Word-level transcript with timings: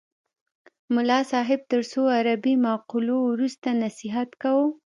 ملا 0.95 1.19
صاحب 1.31 1.59
تر 1.71 1.81
څو 1.91 2.01
عربي 2.17 2.53
مقولو 2.65 3.17
وروسته 3.29 3.67
نصیحت 3.83 4.29
کاوه. 4.41 4.67